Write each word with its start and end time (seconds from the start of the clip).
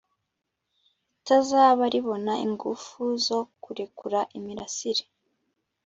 ritazaba 1.15 1.83
ribona 1.93 2.33
ingufu 2.45 3.01
zo 3.25 3.39
kurekura 3.63 4.19
imirasire 4.37 5.03